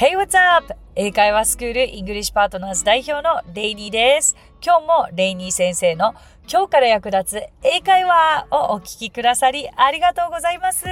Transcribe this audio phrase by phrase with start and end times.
[0.00, 0.74] Hey, what's up?
[0.94, 4.34] 英会話スクールイングリッシュパートナーズ代表のレイニーです。
[4.64, 6.14] 今日もレイニー先生の
[6.50, 10.86] 今日から役立つ英会話をお聞きくださりありがとうございます。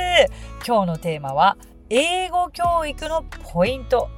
[0.67, 1.57] 今日のテーマは
[1.89, 4.11] 英語教育のポイント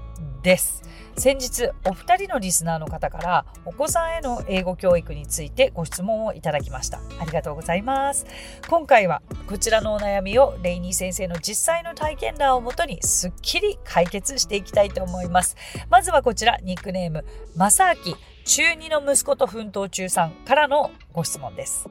[0.42, 0.82] です。
[1.20, 6.98] 先日お二人のリスナーの方からお子さんへの英語教育についてご質問をいただきました。
[7.20, 8.24] ありがとうございます。
[8.70, 15.56] 今回はこちらのお悩みをレイニー先生の実際の体験談をもとにすっきり解決していきたいと思います。
[15.90, 18.16] まずはこちらニックネームまさあき
[18.46, 21.86] 中2の息子と奮闘中さんからのご質問です。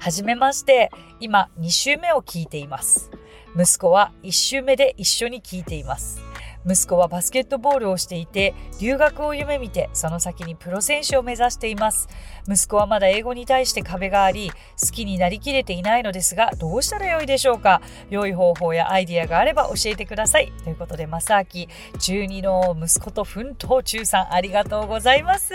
[0.00, 0.90] はじめまして
[1.20, 3.12] 今2週目を聞いています。
[3.54, 6.27] 息子は1週目で一緒に聞いています。
[6.68, 12.08] 息子はバスケットボールをしていて留学を夢見てその先にプロ選手を目指しています。
[12.46, 14.50] 息子はまだ英語に対して壁があり
[14.80, 17.80] 好きになりきれていないのですがどうしたらよいでしょうか？
[18.10, 20.52] 良い方法やアイディアがあれば教えてください。
[20.64, 21.66] ということで正明
[21.98, 25.54] 中2の息子と奮闘中さんありがとうございます。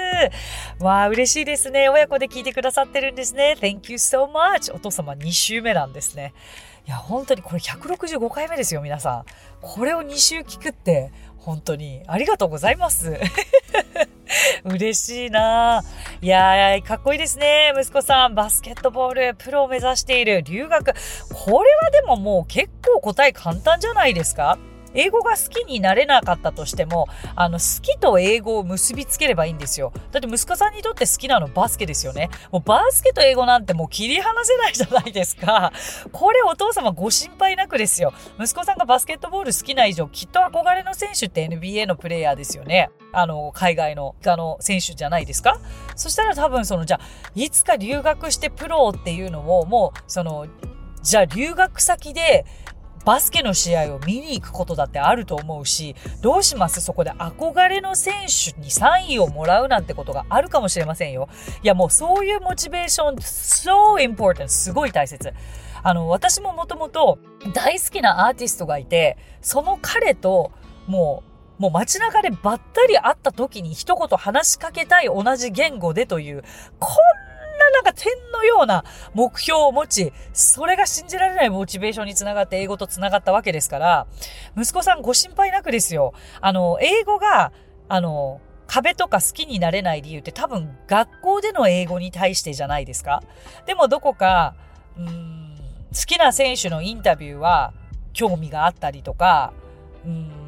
[0.80, 1.90] わあ嬉しいですね。
[1.90, 3.56] 親子で聞いてくださってるんですね。
[3.60, 6.34] Thank you so much お父様2週目なんですね。
[6.86, 9.26] いや、本当にこれ165回目ですよ、皆さん。
[9.62, 13.20] これを2週聞くって、本当にありがとうございます。
[14.66, 15.84] 嬉しいな
[16.22, 17.74] いやー、かっこいいですね。
[17.80, 20.94] 息子さん、バスケットボール、プロを目指している留学。
[21.34, 24.58] これはでももう結構答え簡単じゃないですか？
[24.94, 29.92] 英語が好きになれなかったとしても、あの、好きと英語を結びつければいいんですよ。
[30.12, 32.30] だって息子さんにとって好きなのバスケですよね。
[32.52, 35.72] もうバスケと英語なんてもう切り離せないじゃないですか。
[36.12, 38.14] これお父様ご心配なくですよ。
[38.40, 42.90] 息子さんがバスケットボール好きな以上、きっと憧れの選手って NBA のプレイヤーですよね。
[43.12, 45.60] あの、海外の、あの、選手じゃないですか
[45.96, 50.48] そしたら多分その、じゃあ、いつか留学してプロっていうのを、もう、その、
[51.04, 52.46] じゃあ留学先で
[53.06, 61.28] バスケの試合を見に行くことだってあると思うし、どうしますそこで憧れの選手にサインをもらうなんてことがあるかもしれませんよ。
[61.64, 65.34] いやもうそういうモチベーション、so important すごい大切。
[65.86, 67.20] あの、私ももともと
[67.54, 70.52] 大好きなアーティストがいて、その彼と
[70.88, 76.44] もうもう街中でばったり会った時に一言話しかけたい同じ言語でという、
[76.80, 77.33] こん
[77.74, 84.08] なんか点のような目標を持ち、それが信じられないモチベーションにつながって英語とつながったわけですから、
[84.56, 86.14] 息子さんご心配なくですよ。
[86.40, 87.52] あの、英語が、
[87.90, 93.22] あの、壁とか好きになれない理由って多分学校での英語に対してじゃないですか。
[93.66, 94.56] でもどこか、
[94.98, 95.56] うん、
[95.94, 97.74] 好きな選手のインタビューは
[98.14, 99.54] 興味があったりとか、
[100.06, 100.43] うん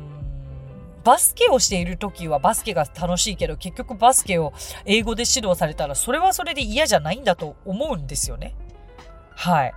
[1.06, 4.54] バスケをしている時はバスケが楽しいけど、結局バスケを
[4.86, 8.56] 英語で指導されたら、それはそれで嫌じゃないんだと思うんですよね。
[9.36, 9.74] はい。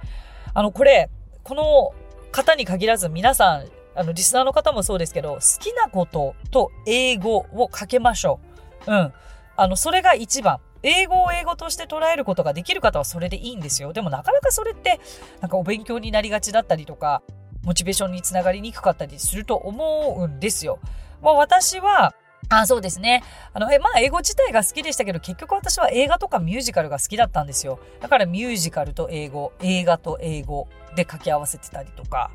[0.55, 1.11] あの、これ、
[1.45, 1.93] この
[2.33, 8.41] 方に限らず皆さん、あの、リスナーの方もそうですけど、好きなことと英語をかけましょ
[8.87, 8.91] う。
[8.91, 9.13] うん。
[9.57, 10.61] あの、それが一番。
[10.83, 13.93] 英語を英語として捉えることができる方はそれでいいんですよ。
[13.93, 15.01] でもなかなかそれって、
[15.41, 17.23] なんかお勉強になりがちだったりとか、
[17.65, 20.79] モチベーションにつながりにくかったりすると思うんですよ。
[21.21, 22.15] もう私は、
[22.51, 23.23] あ、そうですね。
[23.53, 27.79] あの、え、まあ、英語自体が好きでしたけど、結局私は映画とかミュージカルが好きだったんですよ。
[28.01, 32.31] だからミュージカルと英語、映画と英語で掛け合わせてたりとか。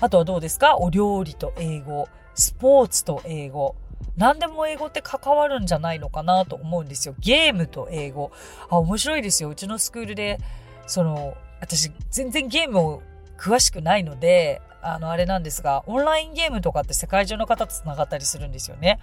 [0.00, 0.76] あとはどうですか？
[0.76, 3.76] お料理と英語、スポーツと英語。
[4.16, 7.14] 何でも英語って関わるんじゃないのかなと思うんですよ。
[7.18, 8.32] ゲームと英語。
[8.68, 9.48] あ、面白いですよ。
[9.48, 10.38] うちのスクールで、
[10.86, 13.02] その、私全然ゲームを
[13.38, 19.00] 詳しくないので、あの、あれなんですが、オンラインゲームとかって世界中の方と繋がったりするんですよね。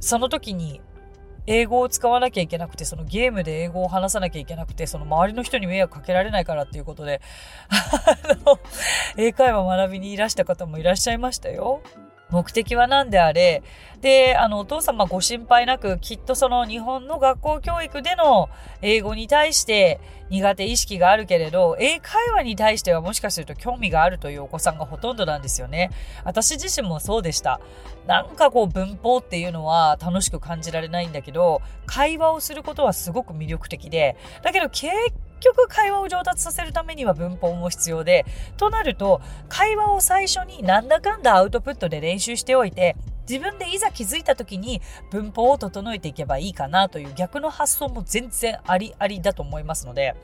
[0.00, 0.80] その時に、
[1.46, 7.20] 英語を使わなきゃいけなくて、そのゲームで英語を話さなきゃいけなくて、その周りの人に迷惑かけられないからっていうことで、
[7.68, 8.58] あの、
[9.16, 11.82] 英会話学びにいらした方もいらっしゃいましたよ。
[12.32, 13.62] 目的は何であれ、
[14.00, 18.48] で、あの、お父様ご心配なく、きっとその日本の学校教育での
[18.80, 25.90] 英語に対して苦手意識があるけれど、英会話に対してはもしかすると興味があるというお子さんがほとんどなんですよね。
[26.24, 27.60] 私自身もそうでした。
[28.06, 34.90] なんかこう文法っていうのは楽しく感じられないんだけど、会話をすることはすごく魅力的で、だけど結
[35.42, 38.24] 局会話を上達させるためには文法も必要で、
[38.56, 42.96] となると、会話を最初になんだかんだアウトプットで練習しておいて、
[43.28, 44.80] 自分でいざ気づいた時に
[45.10, 50.14] 文法を整えていけばいいかなという逆の発想も全然ありありだと思いますので、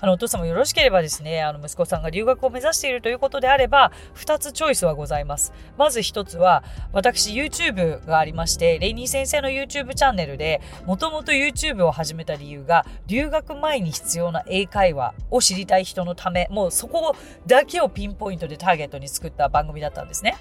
[0.00, 5.52] あの、お父様よろしければですね、あの、息子さんが留学を目指しているということであれば、2つチョイスはございます。
[5.76, 17.14] まず1つは、私 YouTube がありまして、レイニー先生の YouTube チャンネルで、もともと YouTube を始めた理由が、留学前に必要な英会話を知りたい人のため、もうそこ
[17.46, 20.36] だけをピンポイントでターゲットに作った番組だったんですね。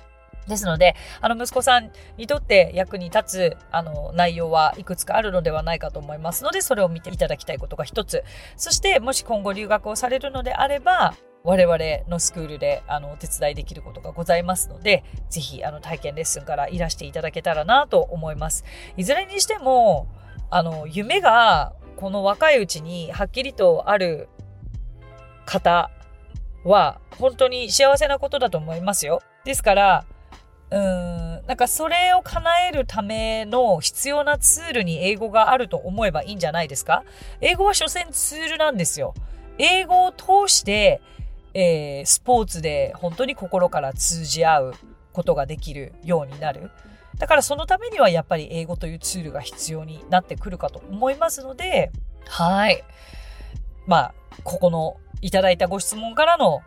[0.47, 8.23] ですので、あの、息子さんにとって役に立つ、あの、内容はいくつかあるのではないかと思いますので、それを見ていただきたいことが一つ。
[8.57, 11.13] そして、もし今後留学をされるのであれば、
[11.43, 11.77] 我々
[12.09, 18.65] のスクールであのお手伝いできることがございますので、ぜひあの体験レッスンからいらしていただけたらなと思います。
[18.97, 20.07] いずれにしても、
[20.49, 24.27] あの、夢がこの若いうちにはっきりとある
[25.45, 25.89] 方
[26.63, 29.21] は本当に幸せなことだと思いますよ。
[29.45, 30.05] ですから、
[30.71, 37.03] うーん、なんかそれを叶えるための必要なツールに英語があると思えばいいんじゃないですか？
[37.41, 39.13] 英語は所詮ツールなんですよ。
[39.57, 41.01] 英語を通して、
[41.53, 44.73] えー、スポーツで本当に心から通じ合う
[45.11, 46.71] ことができるようになる。
[47.17, 51.91] だからそのためにはやっぱり英語というツールが必要になってくるかと思いますので、
[52.27, 52.83] はい。
[53.87, 54.13] まあ、
[54.43, 56.61] ここのいただいたご質問からの、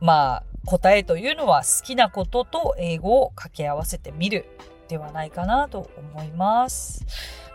[0.00, 4.46] まあ、答えというのは好きなことと英語を掛け合わせてみる
[4.88, 7.06] ではないかなと思います。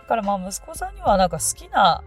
[0.02, 2.04] だからまあ息子さんにはなんか好きな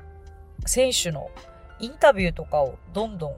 [0.67, 1.31] 選手の
[1.79, 3.37] インタビューとかをどんどん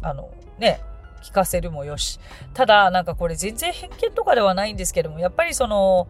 [0.00, 0.80] あのね
[1.22, 2.20] 聞かせるもよし。
[2.54, 6.08] ただなんかこれ全然偏見とかではないんですけどもやっぱりその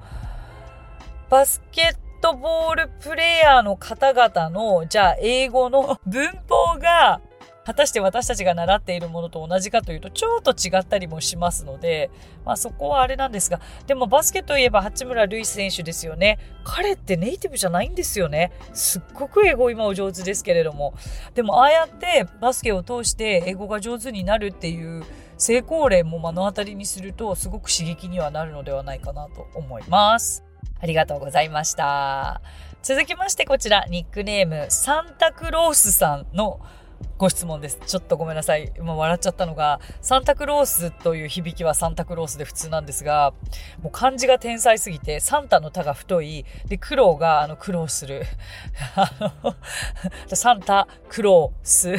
[1.31, 7.21] バスケットボールプレイヤーの方々のじゃあ英語の文法が
[7.69, 12.11] 果たして私たちが習っているものと同じかというと、ちょっと違ったりもしますので、
[12.47, 16.39] まあそこはあれなんですが、でもバスケといえば八村塁選手ですよね。
[16.65, 18.53] 彼ってネイティブじゃないんですよね。
[18.73, 20.95] すっごく英語今お上手ですけれども。
[21.35, 25.05] でもああやってバスケを通して英語が上手になるっていう
[25.37, 30.43] 成功例も目の当たりにすると、すごく刺激にはなるのではないかなと思います。
[30.81, 32.41] ありがとうございました。
[32.83, 36.61] 続きましてこちら、ニックネーム、サンタクロースさんの
[37.19, 37.81] ご質問です。
[37.85, 38.73] ちょっとごめんなさい。
[38.79, 43.33] 今笑っちゃったのが、サンタクロースという響きはサンタクロースで普通なんですが、
[43.83, 48.25] もう漢字が天才すぎて、サンタの田が太い、で、苦労が、あの、苦労する。
[48.95, 49.11] あ
[49.43, 49.55] の、
[50.37, 51.97] サンタ、苦労す。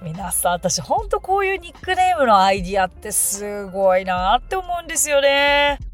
[0.00, 5.91] 皆さん、私ほんとこういうニックネームのアイディアってすごいなって思うんですよね。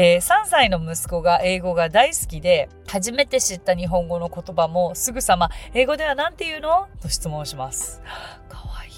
[0.00, 6.86] えー、3歳の息子が英語が大好きで、初めて知った日本語の言葉もすぐさま、英語では何て言うの？
[7.02, 8.00] と質問します。
[8.48, 8.92] かわいい。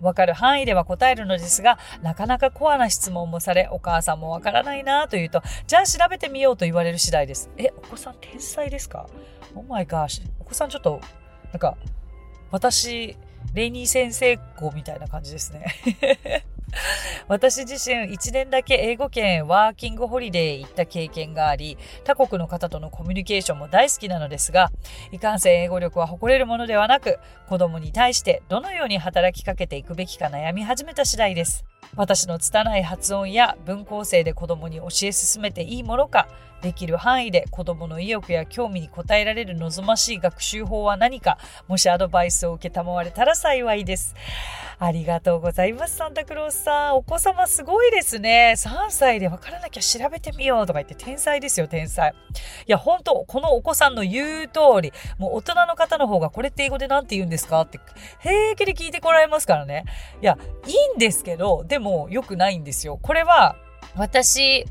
[0.00, 7.50] わかる範囲では答えるのですが、なかなかコアな質問もされ、お母さんもわからないなと言うと、じゃあ調べてみようと言われる次第です。
[7.58, 9.10] え、お子さん天才ですか
[9.54, 10.22] ?Oh my gosh.
[10.40, 11.02] お子さんちょっと、
[11.52, 11.76] なんか、
[12.50, 13.14] 私、
[13.52, 16.46] レイニー先生子みたいな感じですね。
[17.28, 24.70] 私自身1年だけ英語圏ワーキングホリデー行った経験があり、他国の方とのコミュニケーションも大好きなのですが、
[25.12, 27.18] いかんせん英語力は誇れるものではなく、
[27.48, 31.69] 子供に対してどのように働きかけていくべきか悩み始めた次第です。
[31.96, 36.28] 私の拙い発音や文構成で子供に教え進めていいものか、
[36.62, 41.38] できる範囲で子供の意欲や興味に応えられる望ましい学習法は何か、
[41.68, 44.14] もしアドバイスを受けたまわれたら幸いです。
[44.78, 46.96] ありがとうございます、サンタクロースさん。
[46.96, 48.54] お子様すごいですね。
[48.56, 52.14] 3歳でわからなきゃ調べてみようとか言って天才ですよ、天才。
[52.66, 57.78] いや、本当このお子さんの言う通り、もう大人の方の方がこれって英語で何て言うんですかって
[58.20, 59.84] 平気で聞いてこられますからね。
[60.22, 62.98] いや、いいんですけど、でも良くないんですよ。
[63.00, 63.56] これは、
[63.96, 64.66] 私、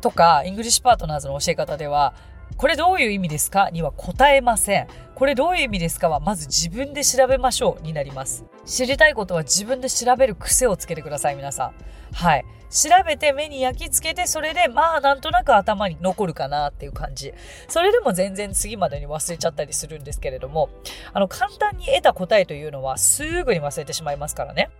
[0.00, 2.14] とか、イングリッシュパートナーズの教え方では、
[2.56, 3.70] これどういう意味ですか？
[3.70, 4.86] には答えません。
[5.14, 8.44] これどういう意味ですかは、まず自分で調べましょうになります。
[8.64, 11.74] 知りたいことは自分で調べる癖をつけてください、皆さん。
[12.14, 12.44] はい。
[12.70, 17.32] 調べて目に焼き付けて、それで、まあ、なんとなく頭に残るかなっていう感じ。
[17.68, 20.68] それでも全然次までに忘れちゃったりするんですけれども、
[21.12, 24.70] あの、簡単に得た答えというのはすぐに忘れてしまいますからね。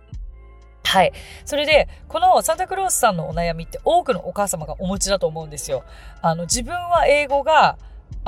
[0.87, 1.11] はい。
[1.43, 5.83] それで、このサンタクロースさんのお悩みって多くのお母様がお持ちだと思うんですよ。
[6.21, 7.77] あの、自分は英語が、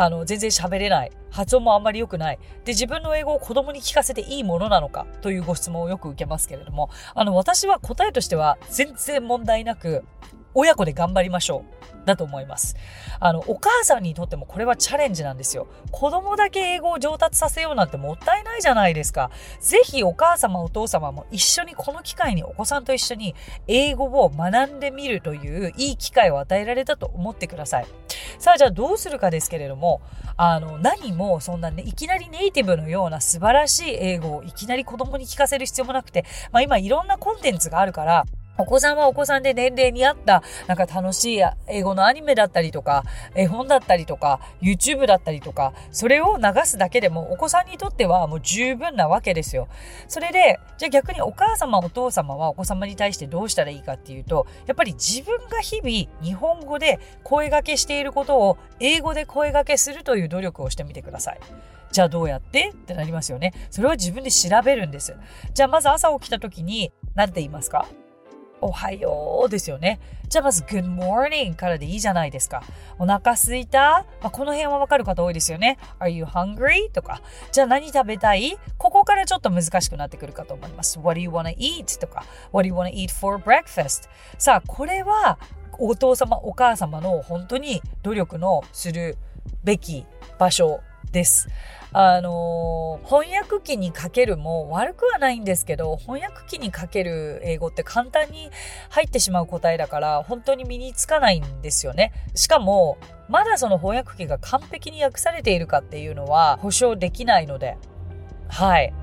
[0.02, 1.12] あの、全然喋れない。
[1.30, 2.40] 発音もあんまり良くない。
[2.64, 5.06] で、自分の英語を子供に聞かせていいものなのか？
[5.22, 10.06] というご質問をよく受けますけれども、あの、私は答えとしては全然問題なく、
[10.54, 12.06] 親子で頑張りましょう。
[12.06, 12.78] だと思います。
[13.20, 15.68] あの、お母さんにとってもこれはチャレンジなんですよ。
[15.92, 19.32] 子供だけ英語を上達させようなんてもったいないじゃないですか。
[19.60, 23.36] ぜひお母様お父様も一緒にこの機会にお子さんと一緒に
[23.68, 27.86] 英語を学んでみるといういい機会を与えられたと思ってください。
[28.38, 30.02] さあじゃあどうするかですけれども、
[30.38, 38.26] あの、何もそんなね、いきなりネイティブのような素晴らしい英語をいきなり子供に聞かせる必要もなくて、まあ今いろんなコンテンツがあるから、
[38.60, 49.68] お子さんはお子さんで年齢に合った、なんか楽しい英語のアニメだったりとか、絵本だったりとか、YouTube だったりとか、それを流すだけでもお子さんにとってはもう十分なわけですよ。
[50.08, 61.40] それで、じゃあ逆にお母様、お父様はお子様に対してどうしたらいいかっていうと、やっぱり自分が日々日本語で声掛けしていることを英語で声掛けするという努力をしてみてください。
[61.92, 62.70] じゃあどうやって？
[62.70, 63.54] ってなりますよね。
[63.72, 65.16] それは自分で調べるんです。
[65.54, 67.88] じゃあまず朝起きた時に何て言いますか？
[68.62, 70.00] おはようですよね。
[70.28, 72.64] じゃあまず Good morning からでいいじゃないですか。
[72.98, 75.78] お腹すいた、まあ、この辺はわかる方多いですよね。
[76.00, 76.92] Are you hungry?
[76.92, 77.22] とか。
[77.52, 78.58] じゃあ何食べたい？
[78.78, 81.00] ここからちょっと難しくなってくるかと思います。
[81.00, 82.00] What do you wanna eat?
[82.00, 82.26] とか。
[82.52, 84.10] What do you wanna eat for breakfast?
[84.38, 85.40] さあ、これは
[85.78, 89.18] お父様、お母様の本当に努力のする
[89.64, 90.06] べき
[90.38, 91.48] 場所です。
[91.92, 98.52] あの翻訳機にかけるも悪くはないんですけど、翻訳機にかける英語って簡単に
[98.90, 102.12] 入ってしまう答えだから、本当に身につかないんですよね。
[102.36, 107.78] しかも、まだその翻訳機が完璧に訳されているかっていうのは保証できないので。
[108.48, 108.94] はい。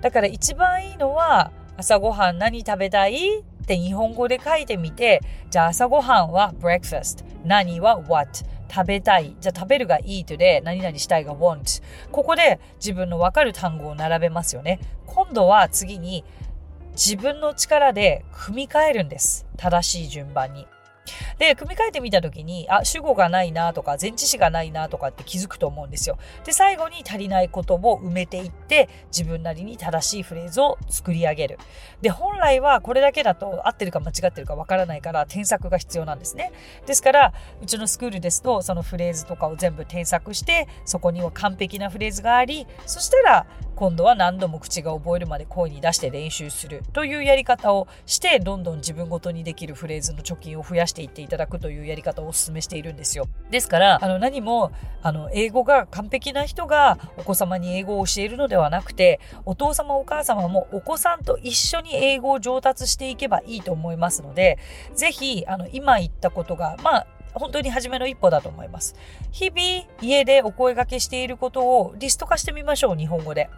[0.00, 3.44] だから一番いいのは、朝ごはん何食べたい？
[3.66, 5.20] って日本語で書いてみて、
[5.50, 9.34] じゃあ朝ごはんは breakfast、何は what、食べたい。
[9.40, 11.82] じゃあ食べるが eat で何々したいが want。
[12.12, 14.78] ここで自分のわかる単語を並べますよね。
[15.06, 16.24] 今度は次に
[16.92, 19.46] 自分の力で組み替えるんです。
[19.56, 20.68] 正しい順番に。
[21.38, 26.18] で、組み替えてみたときに、あ、主語がないなとか、前置詞がないなとかって気づくと思うんですよ。
[26.44, 31.58] で、最後に足りないことを埋めていって、自分なりに正しいフレーズを作り上げる。
[32.00, 36.52] で、本来はこれだけだと合ってるか間違ってるかわからないから添削が必要なんですね。
[36.86, 37.32] ですから、
[37.62, 43.46] うちのスクールですと、そのフレーズとかを全部添削して、そこには完璧なフレーズがあり、そしたら、
[43.76, 53.28] 今度は何度も口が覚えるまで声に出して練習するというやり方をして、どんどん自分ごとにできるフレーズの貯金を増やしていっていただくというやり方をお勧めしているんですよ。
[53.50, 54.72] ですから、あの何も、
[55.02, 64.58] あの、英語が完璧な人がお子様に英語を教えるのではなくて、お父様お母様もお子さんと一緒に英語を上達していけばいいと思いますので、
[64.94, 67.06] ぜひ、あの、今言ったことが、まあ、
[67.38, 68.96] 本当に初めの一歩だと思います。
[69.30, 73.50] 日々家でお声掛けしていることをリスト化してみましょう、日本語で。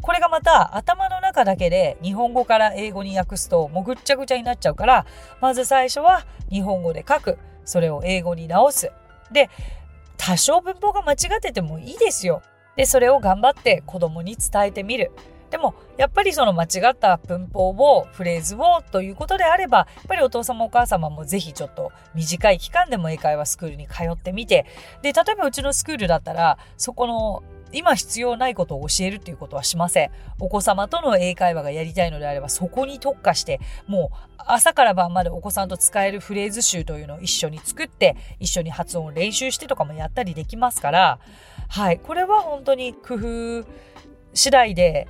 [0.00, 5.06] これがまた頭の中だけで日本語から英語に訳すともうぐっちゃぐちゃになっちゃうから、
[5.40, 7.38] まず最初は日本語で書く。
[7.64, 8.92] それを英語に直す。
[9.32, 9.48] で、
[10.16, 12.42] 多少文法が間違っててもいいですよ。
[12.76, 15.12] で、それを頑張って子供に伝えてみる。
[15.54, 24.66] でも、やっぱりその間違った文法を、フレーズをということであれば、やっぱりお父様お母様もぜひちょっと短い期間でも英会話スクールに通ってみて、
[25.02, 30.10] で、例えばうちのスクールだったら、そこの今必要ないことを教えるっていうことはしません。
[30.40, 41.20] お子様との英会話がやりたいのであれば、そこに特化して、もう朝から晩までお子さんと使えるフレーズ集というのを一緒に作って、一緒に発音を練習してとかもやったりできますから、
[41.68, 43.14] はい、これは本当に工
[43.62, 43.64] 夫
[44.34, 45.06] 次第で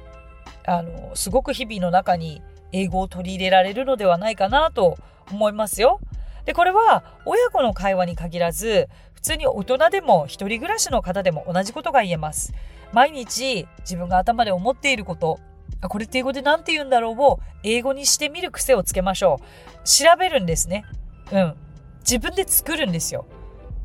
[0.67, 2.43] あの、すごく日々の中に
[2.73, 4.99] 英語を取り入れられるのではないかなと
[5.31, 6.01] 思いますよ。
[6.45, 12.53] で、これは親子の会話に限らず、普通に大人でも一人暮らしの方でも同じことが言えます。
[12.93, 15.39] 毎日自分が頭で思っていること、
[15.81, 19.89] あ、これって英語で何て言うんだろうを英語にしてみる癖をつけましょう。
[19.89, 20.85] 調べるんですね。
[21.33, 21.55] うん。
[22.01, 23.27] 自分で作るんですよ。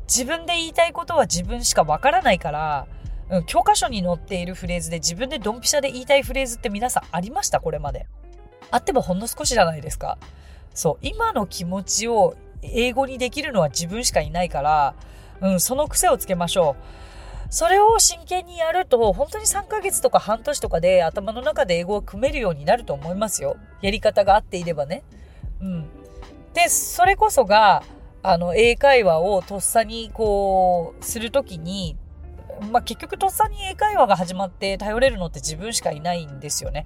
[0.07, 2.87] 自分で言いたいことは自分しかわからないから、
[3.29, 7.59] うん、教科書に載っているフレーズで自分でドンピシャで言いたいフレーズって皆さんありました？
[7.59, 8.07] これまで。
[8.71, 10.17] あってもほんの少しじゃないですか。
[10.73, 14.95] そう、今の気持ちを英語にできるのは自分しかいないから、
[15.41, 16.83] うん、その癖をつけましょう。
[17.51, 23.57] それを真剣にやると、本当に3ヶ月とか半年とかで頭の中で英語を組めるようになると思いますよ。
[23.81, 25.03] やり方が合っていればね。
[25.61, 25.89] うん。
[26.53, 27.81] で、それこそが、
[28.21, 31.97] あの、英会話をとっさにこう、するときに、
[32.71, 36.85] まあ、結局とっさに英会話が始まって頼れるのって自分しかいないんですよね。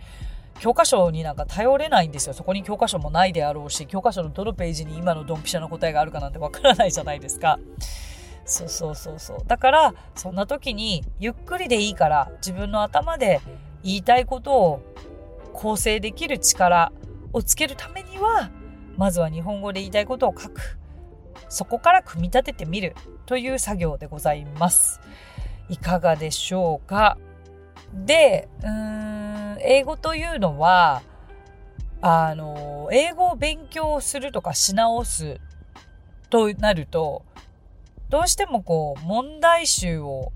[0.59, 2.33] 教科書になんか頼れないんですよ。
[2.33, 7.59] そこに教科書もないであろうし、教科書のどのページに今のドンピシャの答えがあるかなんてわからないじゃないですか。
[8.45, 9.37] そうそうそうそう。
[9.47, 13.41] だから、そんな時にゆっくりでいいから自分の頭で
[13.83, 14.81] 言いたいことを
[15.53, 16.91] 構成できる力
[17.31, 18.49] をつけるためには、
[18.97, 20.77] まずは日本語で言いたいことを書く。
[21.49, 24.99] そこから組み立ててみるという作業でございます。
[25.73, 27.17] いかがでしょうか？
[27.91, 31.01] で、うーん、英語というのは、
[31.99, 35.39] あの、英語を勉強するとかし直す
[36.29, 37.25] となると、
[38.09, 40.31] どうしてもこう、問題集を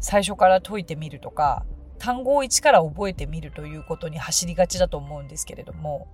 [0.00, 1.66] 最初から解いてみるとか、
[1.98, 6.08] 単語を一から覚えてみるということに走りがちだと思うんですけれども、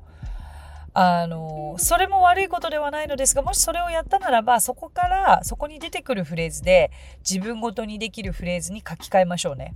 [0.95, 6.91] あの、それも悪いことではないのですが、もしそれをやったならば、そこから、そこに出てくるフレーズで、
[7.29, 9.75] 自分ごとにできるフレーズに書き換えましょうね。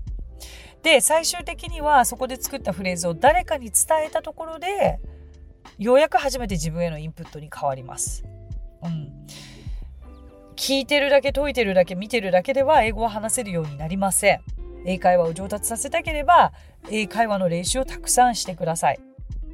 [0.83, 4.99] で、最終的には、そこで作ったフレーズを誰かに伝えたところで、
[5.79, 8.25] ようやく初めて自分へのインプットに変わります。
[8.83, 9.27] うん。
[10.57, 14.41] 聞いてるだけ解いてるだけ見てるだけでは英語は話せるようになりません。
[14.85, 16.53] 英会話を上達させたければ
[16.91, 19.12] 英会話の練習をたくさんしてください。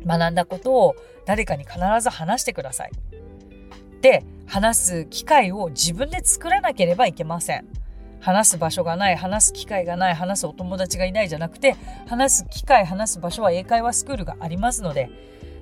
[0.08, 0.96] 学んだことを
[1.26, 2.92] 誰かに必ず話してください。
[4.00, 7.66] で、話す機会を自分で作らなければいけません。
[8.20, 15.10] 話す場所がない、話す機会がない、話すお友達がいないじゃなくて、話す機会、話す場所は英会話スクールがありますので、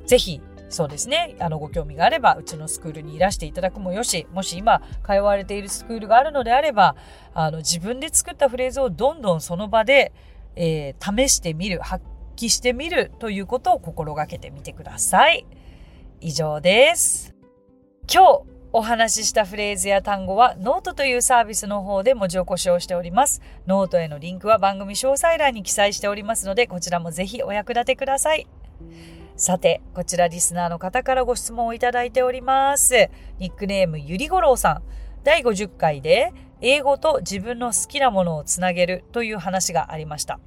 [0.07, 1.37] ぜひそうですね。
[1.38, 6.97] あの、ご興味があれば、うちのスクールにいらしていただくもよし、もし今、通われているスクールがあるのであれば、
[7.35, 10.12] あの、自分で作ったフレーズをどんどんその場で、
[10.57, 12.05] えー、試してみる、発
[12.37, 15.47] 揮してみるということを心がけてみてください。
[16.21, 17.35] 以上です。
[18.12, 23.40] 今日、お話ししたフレーズや単語はノートというサービスの方で文字起こしをしております。
[23.66, 28.47] ノートへのリンクは番組詳細欄に記載しておりますので、こちらもぜひお役立てください。
[29.37, 33.11] さて、こちらリスナーの方からご質問をいただいております。
[33.38, 34.83] ニックネームゆりごろうさん。
[35.25, 40.38] 第50回で英語と自分の好きなものをつなげるという話がありました。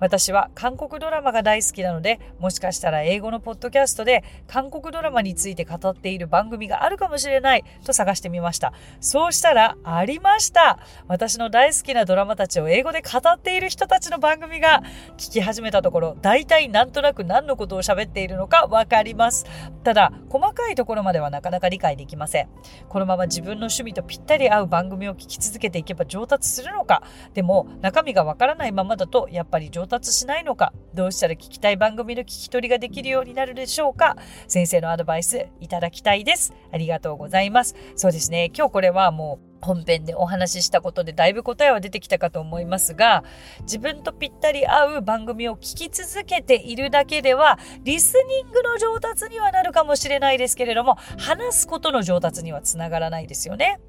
[0.00, 8.72] 私は韓国ドラマが大好きなので、もしかしたら英語のポッドキャストで韓国ドラマについて語っている番組があるかもしれないと探してみました。
[9.00, 10.78] そうしたらありました
[11.08, 14.82] 私の大好きなドラマたちを英語で語っている人たちの番組が
[15.16, 19.46] 聞き始めたところ、大体なんとなく何のことを喋っているのかわかります。
[19.82, 22.48] ただ、細かいところまではなかなか理解できません。
[22.88, 27.02] このまま自分の趣味とぴったり合う番組を聞き続けていけば上達するのか。
[27.34, 34.16] でも、中身がわからないままだと、やっぱぱり上達しないのか、どうしたら聞きたい番組の聞き取りができるようになるでしょうか？
[34.48, 36.52] 先生のアドバイスいただきたいです。
[36.72, 37.76] ありがとうございます。
[37.94, 38.50] そうですね。
[38.52, 43.24] 今日これはもう本編でお話ししたことでだいぶ答えは出てきたかと思いますが
[43.62, 53.80] 自分とぴったり合う番組を聞き続けているだけではリスニングの上達にはなるかもしれないですけれども話すことの上達にはつながらないですよね。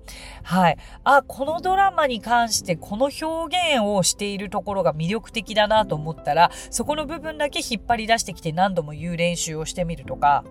[0.43, 0.77] はい。
[1.03, 10.43] あ、このドラマに関してこの表現をしているところが魅力的だなと思ったらそこの部分だけ引っ張り出してきて何度も言う練習をしてみるとか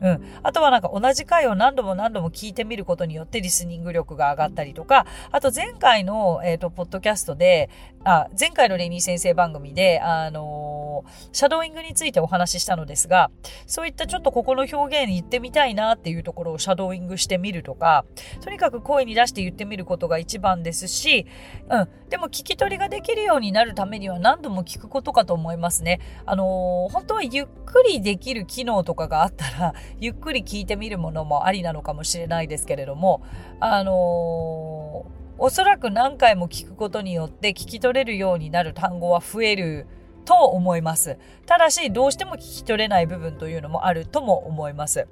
[0.00, 0.24] うん。
[0.42, 7.70] あとはなんか同じ回を何度も何度も聞いてみることによってリスニング力が上がったりとか、あと前回の、えっ、ー、と、ポッドキャストで、
[8.04, 13.30] あ、前回のレニー先生番組で、あのー、シャドーイングについてお話ししたのですが、
[13.66, 18.04] そういったちょっとここの表現言ってみたいなっていうところをシャドーイングしてみるとか、
[18.42, 21.26] とにかく声に出して言ってみることが一番ですし、
[21.70, 21.88] うん。
[22.10, 26.00] でも聞き取りができるようになるためには何度も聞くことかと思いますね。
[26.26, 33.22] あのー、本当はゆっくりできる機能とかがあったら、ゆっくり聞いてみるものもありなのかもしれないですけれども、
[33.60, 39.86] あのー、おそらく何回も聞くことによって聞き取れるようになる単語は増える
[40.24, 41.18] と思います。
[41.46, 45.06] ただし、どうしても聞き取れない部分というのもあるとも思います。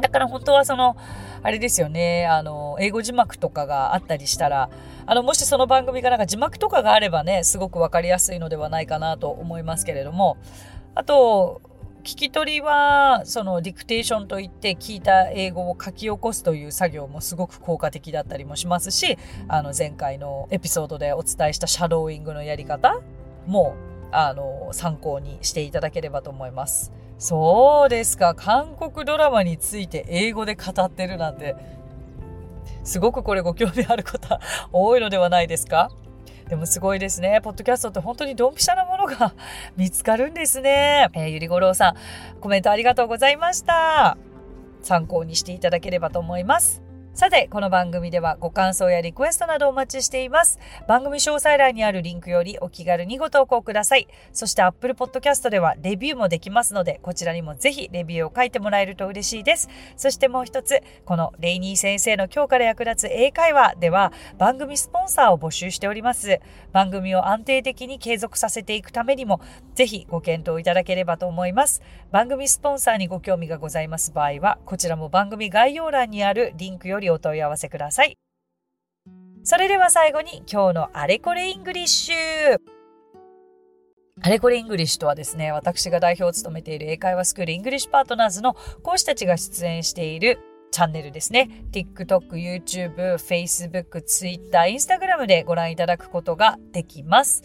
[0.00, 0.96] だから本当はその、
[1.42, 4.70] あれですよね、あの、英語字幕とかがあったりしたら、
[5.06, 10.36] あの、もしその番組がなんか字幕とかがあればね、すごくわかりやすいのではないかなと思いますけれども、
[10.94, 11.60] あと、
[12.00, 23.00] 聞き取りはそのディクテーションといって聞いた英語を書き起こすという作業もすごく効果的だったりもしますしあの前回のエピソードでお伝えしたシャドーイングのやり方
[23.46, 23.74] も
[24.12, 26.92] あの参考にしていただければと思います。
[27.18, 31.54] そうですか韓国ドラマについて英語で語ってるなんて
[32.82, 34.40] すごくこれご興味ある方
[34.72, 35.90] 多いのではないですか？
[36.50, 37.40] でもすごいですね。
[37.40, 39.34] ポッドキャストって本当にドンピシャなものが
[39.78, 41.08] 見つかるんですね。
[41.14, 41.94] えー、ゆりごろうさん、
[42.40, 44.18] コメントありがとうございました。
[44.82, 46.89] 参考にしていただければと思います。
[47.12, 50.60] さて、この番組ではご感想やリクエストなどお待ちしています。
[50.86, 54.06] 番組詳細欄にあるリンクよりお気軽にご投稿ください。
[54.32, 59.68] そして Apple Podcast ではレビューもできますので、こちらにもぜひレビューを書いてもらえると嬉しいです。
[59.96, 66.40] そしてもう一つ、このレイニー先生の今日から役立つ英会話では番組スポンサーを募集しております。
[66.72, 69.40] 番組を安定的に継続させていくためにも、
[69.74, 71.82] ぜひご検討いただければと思います。
[72.12, 78.18] 番組スポンサーにご興味がございます場合は、こちらも番組概要欄にあるリンクよよりお問い合わせください。
[79.42, 82.58] それでは最後に今日のあれこれイングリッシュ。
[84.22, 91.64] あれこれイングリッシュとはですね、私が代表を務めている英会話スクールイングリッシュパートナーズの講師たちが出演しているチャンネルですね。
[91.72, 97.42] TikTok、YouTube、Facebook、Twitter、Instagram でご覧いただくことができます。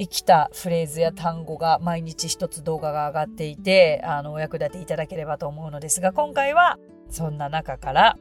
[0.00, 8.16] 生きたフレーズや単語が毎日一つ動画が上がっていて、あの、お役立ていただければと思うのですが、今回はそんな中から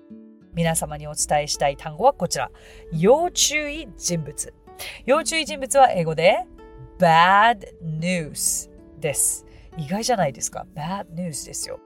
[0.55, 2.51] 皆様にお伝えしたい単語はこちら。
[2.91, 4.53] 要注意人物。
[5.05, 6.45] 要注意人物は英語で
[6.99, 9.45] bad news です。
[9.77, 11.79] 意外じゃないですか ?bad news ですよ。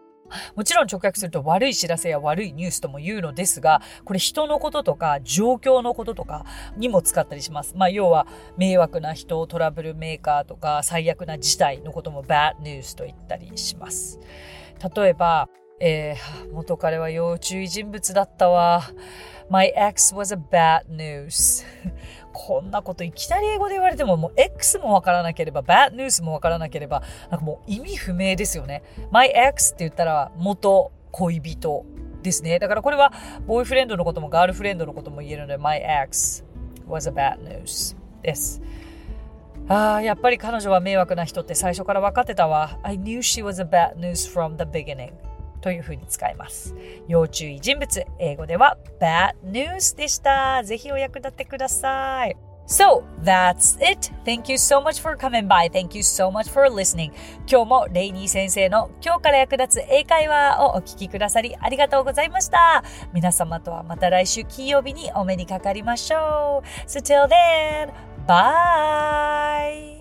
[0.56, 7.76] もちろん直訳すると悪い知らせや悪いニュースとも言うのですが、これ人のこととか状況のこととかにも使ったりします。
[7.78, 8.28] まあ要は
[8.58, 14.20] 迷惑な人、トラブルメーカーとか最悪な事態のことも bad news と言ったりします。
[14.96, 18.84] 例えば、えー、元彼は要注意人物だったわ。
[19.50, 21.66] My ex was a bad news.
[22.34, 28.84] こんなこといきなり英語で言われても、もう X もわからなければ、bad news もわからなければ、なんかもう意味不明ですよね。
[29.12, 31.86] my ex って言ったら元恋人
[32.22, 32.60] ですね。
[32.60, 33.14] だからこれは、
[33.46, 36.44] ボーイフレンドのこともガールフレンドのことも言えるので、my ex
[36.88, 38.62] was a bad news です。
[39.70, 42.80] ああ、やっぱり彼女は迷惑な人って最初から分かってたわ。
[42.84, 45.27] I knew she was a bad news from the beginning.
[45.62, 46.76] というふうに使います。
[47.08, 50.64] 要注意人物、英語では bad news でした。
[50.64, 52.36] ぜひお役立てください。
[52.68, 54.12] So, that's it.
[54.26, 55.70] Thank you so much for coming by.
[55.70, 57.14] Thank you so much for listening.
[57.50, 62.84] 今日もレイニー先生の今日から役立つ英会話をお聞きくださりありがとうございました。
[63.14, 66.90] 皆様とはまた来週金曜日にお目にかかりましょう。
[66.90, 67.94] So till then,
[68.28, 69.97] bye!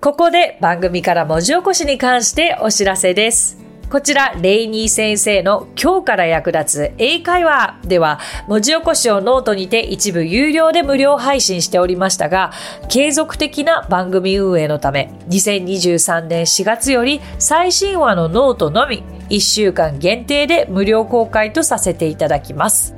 [0.00, 3.58] ここで番組から文字起こしに関してお知らせです。
[3.90, 12.52] こちら、レイニー先生の今日から役立つ英会話では、文字起こしをノートにて一部有料で無料配信しておりましたが、
[12.88, 22.97] 継続的な番組運営のため、2023年4月より最新話のノートのみ、1週間限定で無料公開とさせていただきます。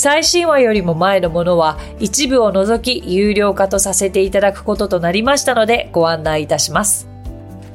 [0.00, 7.06] 最新話よりも前のものは一部を除き有料化とさせていただくこととなりましたのでご案内いたします。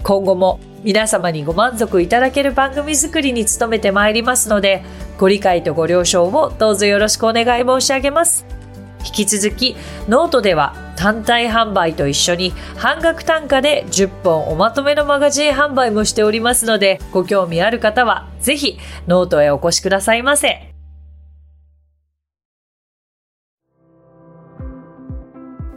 [0.02, 4.84] 今後も皆様にご満足いただける番組作りに努めてまいりますので、
[5.20, 8.48] ご理解とご了承をどうぞよろしくお願い申し上げます。
[9.06, 9.76] 引き続き、
[10.10, 20.75] ノートでは単体販売と一緒に半額単価で10本おまとめのマガジン販売もしておりますので、ご興味ある方はぜひノートへお越しくださいませ。